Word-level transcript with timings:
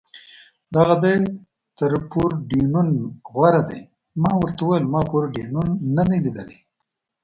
دغه 0.75 0.95
ځای 1.03 1.17
تر 1.77 1.91
پورډېنون 2.11 2.89
غوره 3.33 3.61
دی، 3.69 3.81
ما 4.21 4.31
ورته 4.41 4.61
وویل: 4.63 4.85
ما 4.93 5.01
پورډېنون 5.11 5.67
نه 5.95 6.03
دی 6.09 6.17
لیدلی. 6.25 6.57